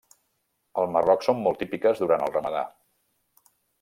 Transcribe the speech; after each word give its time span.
Al 0.83 0.87
Marroc 0.95 1.25
són 1.27 1.37
molt 1.43 1.61
típiques 1.65 2.01
durant 2.05 2.25
el 2.29 2.33
ramadà. 2.39 2.65